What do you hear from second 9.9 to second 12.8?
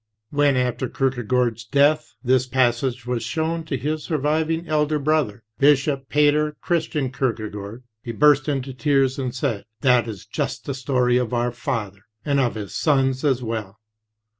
is just the story of our father, and of his